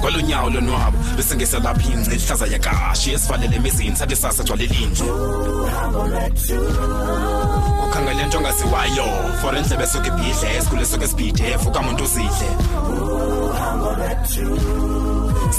[0.00, 5.04] kwalonyawo lonwabo bese ngeselapha ingce ihlaza yakashi esivalele emizini sathi sasa gcwale linje
[7.84, 9.06] ukhangele le nto ongaziwayo
[9.40, 12.48] for endlebe esuke ibhidle esikhule esuke esibhidef ukamuntu uzidle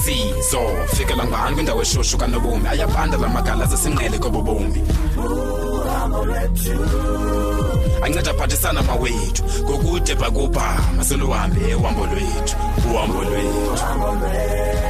[0.02, 0.62] sizo
[0.96, 4.82] fikela ngani kwindawo eshushu kanobomi ayabanda la magala zesinqele kobobomi
[8.04, 12.56] anceda aphathisana mawethu ngokude bhakubha masoluhambe uhambo lwethu
[12.94, 14.90] uhambo lwethu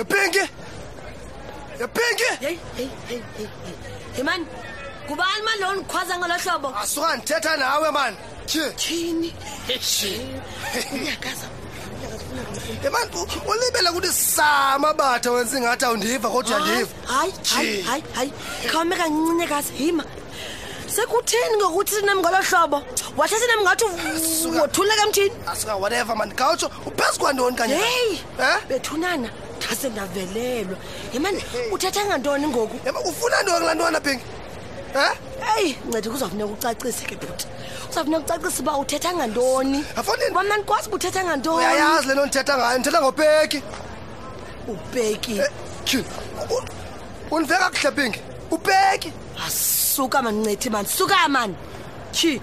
[0.00, 0.44] epinki
[1.84, 2.30] epinki
[4.18, 4.44] ye mani
[5.06, 8.16] ngubani mani loo ndikhwaza ngolo hlobo asuka ndithetha nawe mani
[8.80, 9.30] tyini
[11.08, 11.46] yakaza
[12.86, 13.08] eman
[13.46, 18.32] ulibele ukuthi sama abatha wenza ingathi awundiva kodwa uyandiva hayihayi hayi
[18.70, 20.04] khawume kancincinekazi hima
[20.86, 22.78] sekutheni ngokuthi sinam ngolo hlobo
[23.16, 28.20] wahle sinam ngathi ah, wothuleka emthini asuka ah, whatever mani kawutsho uphezu kwantoni kanye heyi
[28.38, 28.58] eh?
[28.68, 30.78] bethunana ndasendavelelwa
[31.14, 32.76] yemani uthetha ngantoni ngoku
[33.10, 34.24] ufuna ntoni la ntwana pinki
[35.56, 37.46] eyi ncedi kuzawufuneka ucacise ke bhuti
[37.90, 42.52] uzawufuneka ucacise uba uthetha ngantoni afoniniba mna ndikwazi uba uthetha ngantoni uyayazi le nto ndithetha
[42.56, 43.58] ngayo ndithetha ngopeki
[44.72, 45.92] upeki eh,
[47.30, 48.20] undiveka kuhle pingi
[48.50, 49.12] upeki
[49.46, 51.54] asuka mani ncethi mani suka mani
[52.16, 52.34] tyhi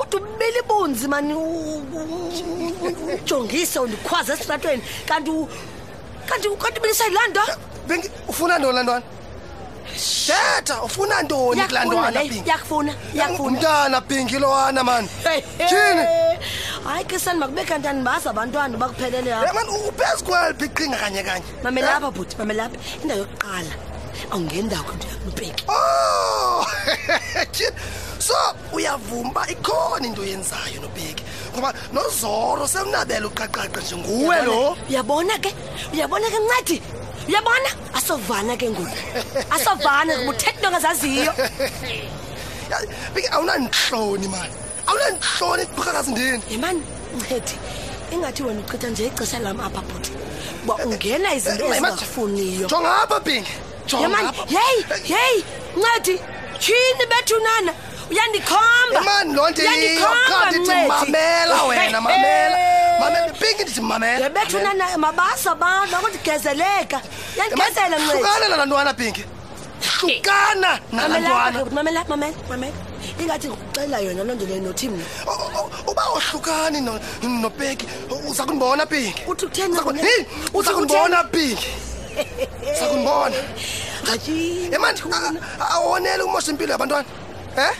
[0.00, 5.30] uthi umile ibunzi mani ujongise undikhwaze esitratweni kanti
[6.28, 7.44] kanti kanti ubilisayilaa nto
[7.88, 9.04] pinki ufuna ntoni laa ntwana
[10.26, 12.20] thetha ufuna ntoni kulaa ntwana
[13.14, 13.88] yakufuna
[14.40, 15.08] lowana mani
[15.68, 16.04] tyhini
[16.84, 22.12] hayi kristian makube kanti andibazi abantwana bakuphelele apha uphezu kweliphi iqhinga kanye kanye mamelapha eh?
[22.14, 23.72] bhuti mamelapha indawo yokuqala
[24.30, 26.64] awungendawo kwinto yakulupeki o
[28.18, 28.34] so
[28.72, 31.24] uyavuma uba ikhona into yenzayo nopeki
[31.54, 35.50] ngoba nozoro sewunabela uqaqaqa nje nguwe lo uyabona ke
[35.92, 36.82] uyabona ke ncedi
[37.28, 38.98] uyabona asovana ke ngoku
[39.54, 41.30] asovana ubuthetha into ngazaziyo
[43.34, 44.54] awunandihloni mani
[44.88, 46.82] awunandihloni qhakazi ndini ye mani
[47.16, 47.54] ncedi
[48.14, 50.10] ingathi wena uchitha nje ixesha lam apha bhuti
[50.64, 53.52] uba ungena izinto eh, eh, ezingafuniyo jonga apha bhingi
[54.02, 54.80] yemani yeyi
[55.14, 55.40] yeyi
[55.78, 56.14] ncedi
[56.62, 57.72] tyhini bethu nana
[58.10, 64.74] uyandikhombaimani eh, loo ntoyiyoqandithi mamela wena mamela hey mamelapinki ndithi mamela ndebethuna eh.
[64.76, 66.98] naye mabasa abantu bakundigezeleka
[67.38, 69.24] yandigezela nhlukana nala ntwana pinki
[69.96, 72.78] hlukana nalantwanamamelamamela
[73.20, 75.04] ingathi ndikuxela yona loo nto leyo nothi mna
[75.90, 76.78] uba ohlukani
[77.42, 77.86] nopeki
[78.30, 79.82] uza kundibona pinki uthi kutheniuza
[80.74, 81.68] kundibona pinki
[82.70, 83.36] uza kundibona
[84.76, 87.08] emandi eh, awonele ukumosha impilo yabantwana
[87.56, 87.74] em eh?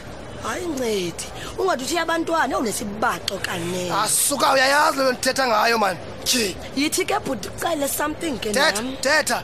[0.47, 1.25] hayi ncedi
[1.59, 7.45] ungathi uthiya abantwana unesibaxo kanene asuka uyayazi lo ndithetha ngayo mani ji yithi ke bhut
[7.47, 9.43] ucele something ngethetha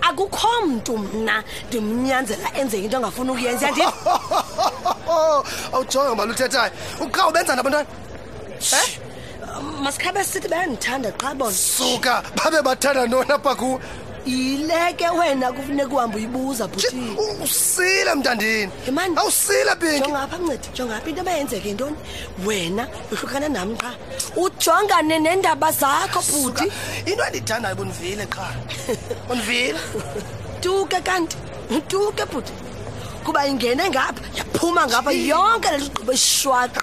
[0.00, 3.82] akukho mntu mna ndimnyanzela enze into angafuni ukuyenza yandi
[5.74, 7.88] awujonge mali uthethayo uqha ubenza nabantwana
[8.78, 8.86] eh?
[9.82, 13.78] masikhabe sithi bayandithanda qha bona suka babe bathanda ntona phakuwe
[14.26, 18.70] yileke wena kufuneka uhambe uyibuza butusile mntandini
[19.16, 21.96] awusile pinjongapha ncedi jongapha into abayenzeke intoni
[22.46, 23.90] wena uhlukana nam qha
[24.36, 26.64] ujongane neendaba zakho futhi
[27.06, 28.48] into endithandayo bundivile qha
[29.30, 29.78] undivile
[30.60, 31.36] tuke kanti
[31.88, 32.52] tuke bhuti
[33.24, 36.80] kuba ingene ngapha yaphuma ngapha yonke le nto gqibo shwaqa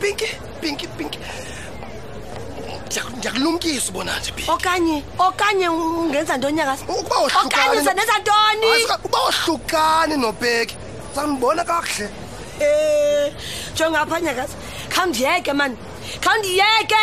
[0.00, 0.28] pinki
[0.60, 1.18] pinki pinki
[3.16, 4.96] ndiyakulumkisa ubona nje okanye
[5.26, 8.68] okanye ungenza ntoninyakaokanye uzanenza ntoni
[9.06, 10.74] uba wohlukani nobheki
[11.10, 13.32] uzandibona kakuhle um eh,
[13.74, 14.54] njengapha nyakazi
[14.92, 15.76] khawundiyeke mani
[16.22, 17.02] khawundiyeke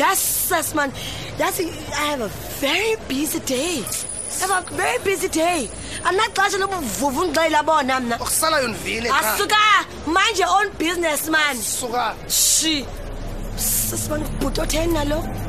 [0.00, 0.92] yeses mani
[1.38, 1.62] yasi
[2.00, 3.76] i have a very busy day
[4.78, 5.68] very busy day
[6.06, 9.58] andinaxesha lobuvuvu undixelela bona mna ukusala yondivile asuka
[10.06, 12.86] manje own business mani suka shi
[13.90, 14.24] this one.
[14.40, 15.47] Put your ten, hello.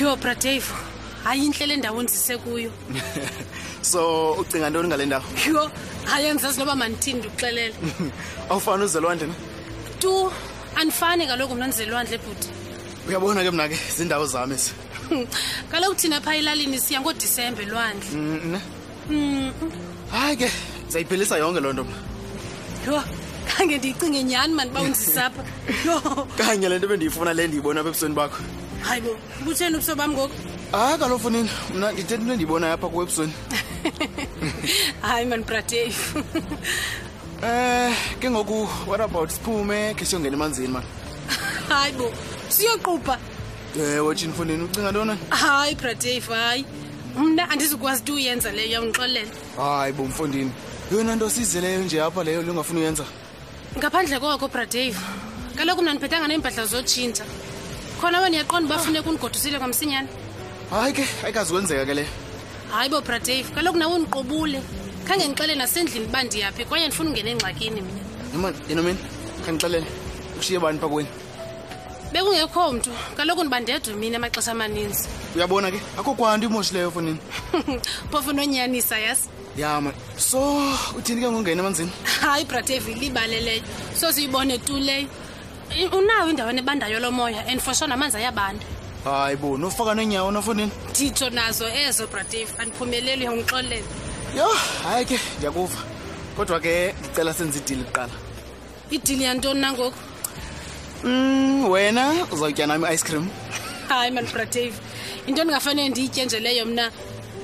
[0.00, 0.74] yho bradavo
[1.24, 2.02] hayi intle le ndawo
[2.44, 2.70] kuyo
[3.90, 5.70] so ucinga ntoni ngale ndawo yho
[6.06, 7.74] hayi andizazi noba mandithini ndikuxelele
[8.50, 9.34] awufani uzelwandle na
[10.00, 10.30] tu
[10.80, 12.48] andifani kaloku mna ndizelwandle ebhuti
[13.08, 14.72] uyabona ke mna ke ziindawo zam ezi
[15.72, 18.60] kaloku thina phaa elalini siya ngodisembe lwandle mna
[20.14, 20.48] hayi ke
[20.88, 21.98] ndizayiphelisa yonke loo nto mna
[22.88, 22.98] yho
[23.48, 25.42] khange ndiyicinge nyhani mani uba undisapha
[25.86, 25.98] yho
[26.38, 28.40] kanye le nto bendiyifuna le ndiyibona apha ebusweni bakho
[28.82, 29.10] hayi bo
[29.44, 30.34] kutheni ubuso bam ngoku
[30.72, 33.32] hayi ah, kalofu nini mna ndithetha into endiyibonayo apha kuwe ebusweni
[35.02, 35.96] hayi manibratef
[37.46, 40.86] eh, um ke ngoku what about siphume khe siyongena emanzini mani
[41.30, 41.38] eh,
[41.68, 42.10] hayi bo
[42.48, 43.18] siyoqupha
[43.78, 46.64] ewe tshini mfondini ucinga ntona hayi bratef hayi
[47.18, 50.50] mna andizukwazi tu uyenza leyo yawundixolela hayi bo mfondini
[50.92, 53.04] yona nto sizeleyo nje apha leyo lungafuni uyenza
[53.78, 54.96] ngaphandle koko bradave
[55.56, 57.24] kaloku mna ndiphethanga neempahla zotshintsha
[58.02, 60.08] khona wena iyaqonda uba funeka undigodusile kwamsinyane
[60.70, 62.08] hayi ke ayikazikwenzeka ke leyo
[62.74, 64.58] hayi bo bradave kaloku nawe undiqobule
[65.06, 68.00] khange ndixele nasendlini uba ndiyaphi kwaye ndifuna ungena engxakini mna
[68.34, 68.98] noma yenomini
[69.44, 69.86] khandixelele
[70.38, 71.08] ushiye bani pha kweni
[72.12, 75.06] bekungekho mntu kaloku ndiba ndibandedwe mina amaxesha amaninzi
[75.36, 77.18] uyabona ke akho kwanto imoshileyo fonini
[78.10, 80.38] phofu nonyanisa yasi ya ma so
[80.98, 81.90] uthini ke ngongena emanzini
[82.20, 83.62] hayi bradave libaleleyo
[83.98, 84.74] so siyibone tu
[85.92, 88.64] unawo indawo ebandayo lomoya and for sure namanzi ayabanda
[89.04, 93.82] hayi bo nofaka neenyawo nofunini nditsho nazo ezo bratif andiphumeleli yongixolele
[94.36, 94.48] yho
[94.84, 95.78] hayi ke ndiyakuva
[96.36, 98.12] kodwa ke ndicela senze idili kuqala
[98.90, 99.96] idili yantoni nangoku
[101.04, 103.28] um wena uzawutya nam i-ice cream
[103.88, 104.74] hayi mani bratif
[105.26, 106.90] into endingafanele ndiyitye njeleyo mna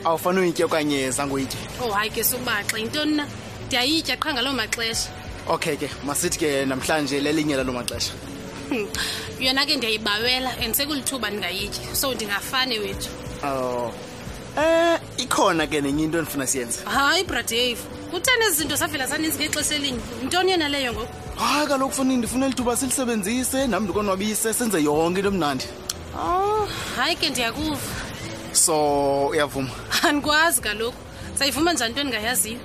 [0.04, 3.26] awufane uyitye okanye zangoyitye o oh, hayi ke sukubaxa yintoni na
[3.66, 5.17] ndiyayitya qha ngaloo maxesha
[5.48, 8.12] okay ke masithi ke namhlanje lelinye lalo maxesha
[8.70, 8.84] hmm.
[9.44, 13.92] yona ke ndiyayibawela and sekulithuba ndingayityi so ndingafane wethu oh
[14.62, 17.80] eh ikhona ke nenye into endifuna siyenze hayi bradave
[18.10, 21.14] kuthani ezi zinto savela zaninzi ngexesha elinye yintoni yonaleyo ngoku
[21.44, 25.64] hayi kaloku funi ndifuna elithuba silisebenzise nam ndikonwabise senze yonke into emnandi
[26.18, 27.78] oh hayi ke ndiyakuva
[28.52, 28.76] so
[29.26, 29.70] uyavuma
[30.02, 30.98] andikwazi kaloku
[31.38, 32.58] sayivuma njani into endingayaziyo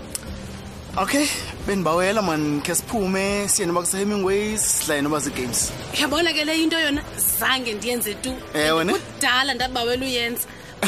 [1.04, 1.26] okay
[1.68, 7.02] bendibawela man khe siphume siye noba kusehemingway sihlaye noba zii-games yabona ke le into yona
[7.40, 10.44] zange ndiyenze tu ewenekudala ndabawela uyenza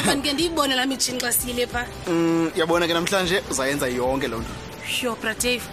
[0.05, 4.39] kanti ke ndiyibone lam itshini xa siyile pha um yabona ke namhlanje uzayenza yonke loo
[4.39, 4.51] nto
[5.03, 5.63] yobra dave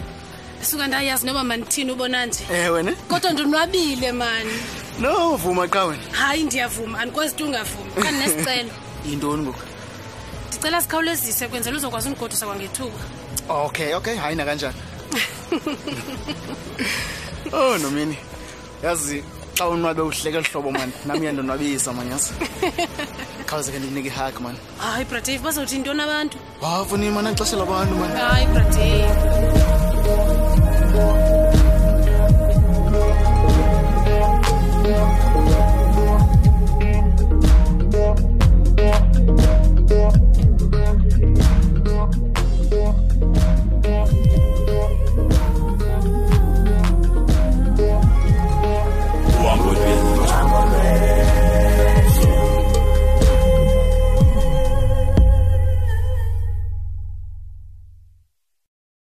[0.62, 4.54] suka ndayazi noba mandithini ubona nje ewene kodwa ndinwabile mani
[5.00, 8.70] no vuma qa wena hayi ndiyavuma andikwazi tu ungavuma kanti nesicelo
[9.06, 9.60] yintoni ngoku
[10.48, 13.00] ndicela sikhawulezise kwenzela uzokwazi undigodisa kwangethuba
[13.48, 14.78] okay okay hayi nakanjani
[17.52, 18.16] oh nomini
[18.84, 19.22] yazi
[19.58, 22.30] xa unwabe uhleke lihlobo mani nami iyandonwabisa manyazi
[23.48, 31.31] khawuzeke ndikunike ihag mani hayi bradave bazawuthi intoni abantu hafunini manaxesha labantu mani hayi bradave